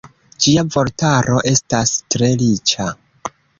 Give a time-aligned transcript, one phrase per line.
[0.45, 2.91] Ĝia vortaro estas tre riĉa.